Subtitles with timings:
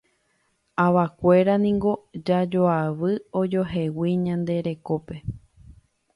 [0.85, 1.91] Avakuéra niko
[2.27, 5.15] jajoavy ojoehegui ñande rekópe.